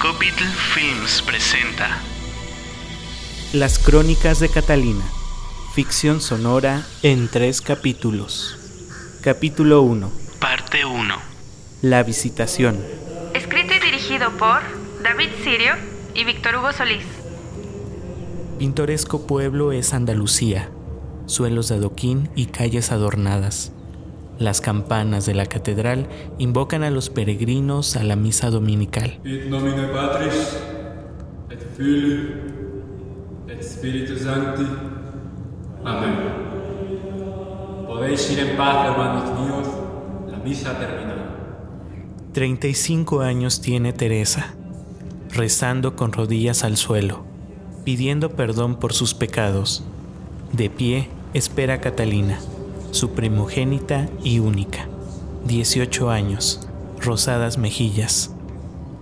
[0.00, 2.00] Copitl Films presenta
[3.52, 5.04] Las Crónicas de Catalina,
[5.74, 8.56] ficción sonora en tres capítulos.
[9.20, 10.10] Capítulo 1.
[10.38, 11.14] Parte 1.
[11.82, 12.82] La visitación.
[13.34, 14.62] Escrito y dirigido por
[15.02, 15.74] David Sirio
[16.14, 17.04] y Víctor Hugo Solís.
[18.58, 20.70] Pintoresco pueblo es Andalucía,
[21.26, 23.72] suelos de adoquín y calles adornadas.
[24.40, 26.08] Las campanas de la catedral
[26.38, 29.20] invocan a los peregrinos a la misa dominical.
[29.22, 30.56] Et nomine Patris,
[31.50, 32.36] et Filii,
[33.50, 34.64] et Spiritus Sancti.
[35.84, 36.14] Amén.
[37.86, 39.68] Podéis ir en paz, hermanos míos.
[40.30, 41.20] La misa ha terminado.
[42.32, 44.54] 35 años tiene Teresa,
[45.34, 47.24] rezando con rodillas al suelo,
[47.84, 49.84] pidiendo perdón por sus pecados.
[50.54, 52.38] De pie espera a Catalina,
[52.90, 54.86] su primogénita y única.
[55.46, 56.68] 18 años,
[57.00, 58.34] rosadas mejillas.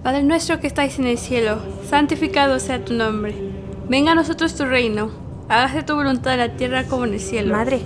[0.02, 1.58] Padre nuestro que estáis en el cielo,
[1.88, 3.34] santificado sea tu nombre.
[3.88, 5.10] Venga a nosotros tu reino.
[5.48, 7.54] Hágase tu voluntad en la tierra como en el cielo.
[7.54, 7.80] Madre,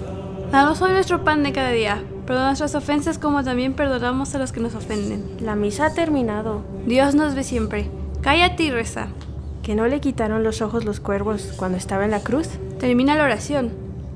[0.53, 2.03] Danos hoy nuestro pan de cada día.
[2.27, 5.25] Perdona nuestras ofensas como también perdonamos a los que nos ofenden.
[5.41, 6.63] la misa ha terminado.
[6.87, 7.89] Dios nos ve siempre.
[8.21, 9.09] Cállate y reza.
[9.63, 12.49] ¿Que no le quitaron los ojos los cuervos cuando estaba en la cruz?
[12.79, 13.73] Termina la oración.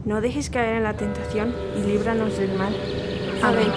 [0.07, 2.73] No dejes caer en la tentación y líbranos del mal.
[3.43, 3.73] Amén.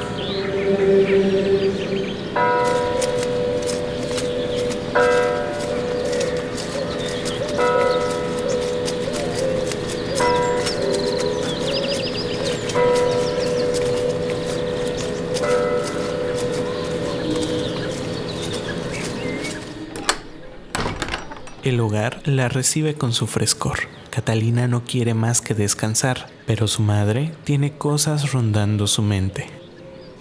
[21.64, 23.99] El hogar la recibe con su frescor.
[24.20, 29.48] Catalina no quiere más que descansar, pero su madre tiene cosas rondando su mente.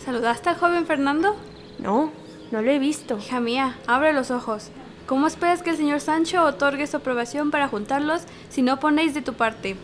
[0.04, 1.34] ¿Saludaste al joven Fernando?
[1.80, 2.12] No,
[2.52, 3.18] no lo he visto.
[3.18, 4.68] Hija mía, abre los ojos.
[5.06, 9.22] ¿Cómo esperas que el señor Sancho otorgue su aprobación para juntarlos si no ponéis de
[9.22, 9.74] tu parte?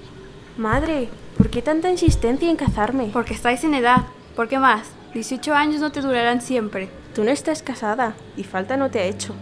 [0.56, 3.10] Madre, ¿por qué tanta insistencia en cazarme?
[3.12, 4.04] Porque estáis en edad.
[4.36, 4.86] ¿Por qué más?
[5.12, 6.88] 18 años no te durarán siempre.
[7.16, 9.34] Tú no estás casada y falta no te ha hecho.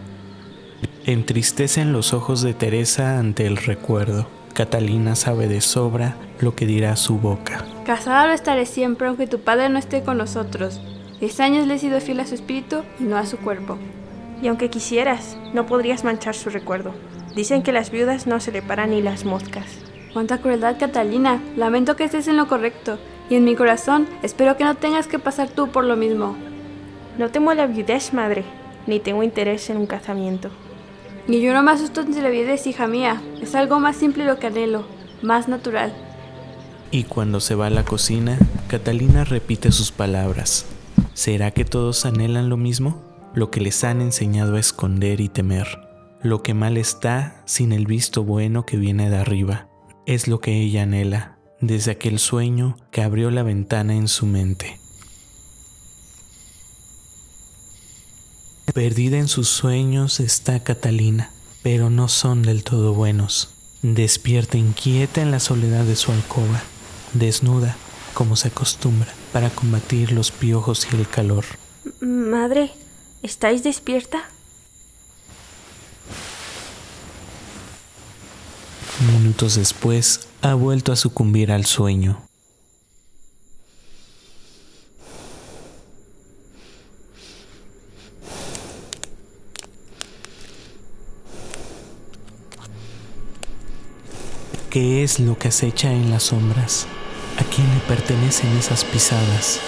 [1.05, 4.27] Entristecen los ojos de Teresa ante el recuerdo.
[4.53, 7.65] Catalina sabe de sobra lo que dirá su boca.
[7.85, 10.79] Casada lo estaré siempre aunque tu padre no esté con nosotros.
[11.19, 13.79] Diez años le he sido fiel a su espíritu y no a su cuerpo.
[14.43, 16.93] Y aunque quisieras, no podrías manchar su recuerdo.
[17.35, 19.65] Dicen que las viudas no se le paran ni las moscas.
[20.13, 21.41] Cuánta crueldad, Catalina.
[21.55, 22.99] Lamento que estés en lo correcto.
[23.29, 26.35] Y en mi corazón espero que no tengas que pasar tú por lo mismo.
[27.17, 28.43] No temo la viudez, madre,
[28.85, 30.49] ni tengo interés en un casamiento.
[31.27, 33.21] Y yo no me asusto ante la viudez, hija mía.
[33.41, 34.85] Es algo más simple lo que anhelo,
[35.21, 35.93] más natural.
[36.91, 40.65] Y cuando se va a la cocina, Catalina repite sus palabras.
[41.13, 43.01] ¿Será que todos anhelan lo mismo?
[43.33, 45.67] Lo que les han enseñado a esconder y temer.
[46.21, 49.69] Lo que mal está sin el visto bueno que viene de arriba.
[50.05, 54.82] Es lo que ella anhela, desde aquel sueño que abrió la ventana en su mente.
[58.73, 61.29] Perdida en sus sueños está Catalina,
[61.61, 63.49] pero no son del todo buenos.
[63.83, 66.63] Despierta inquieta en la soledad de su alcoba,
[67.13, 67.77] desnuda,
[68.15, 71.45] como se acostumbra, para combatir los piojos y el calor.
[71.99, 72.71] Madre,
[73.21, 74.23] ¿estáis despierta?
[79.15, 82.23] Minutos después, ha vuelto a sucumbir al sueño.
[94.73, 96.87] ¿Qué es lo que acecha en las sombras?
[97.39, 99.61] ¿A quién le pertenecen esas pisadas?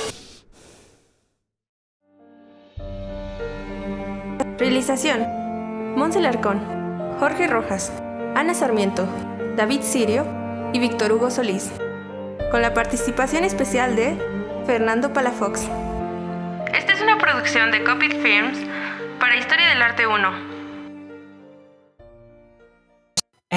[4.58, 5.24] Realización:
[5.96, 6.60] Monse Larcón,
[7.20, 7.92] Jorge Rojas,
[8.34, 9.08] Ana Sarmiento,
[9.56, 10.26] David Sirio
[10.74, 11.70] y Víctor Hugo Solís.
[12.50, 14.18] Con la participación especial de
[14.66, 15.68] Fernando Palafox.
[16.74, 18.58] Esta es una producción de Copy Films
[19.20, 20.55] para Historia del Arte 1.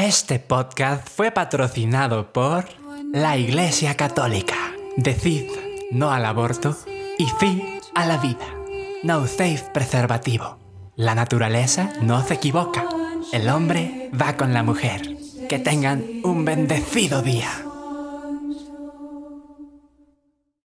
[0.07, 2.67] Este podcast fue patrocinado por
[3.13, 4.55] la Iglesia Católica.
[4.97, 5.51] Decid
[5.91, 6.77] no al aborto
[7.19, 8.47] y sí a la vida.
[9.03, 10.57] No uséis preservativo.
[10.95, 12.87] La naturaleza no se equivoca.
[13.33, 15.17] El hombre va con la mujer.
[15.49, 17.51] Que tengan un bendecido día.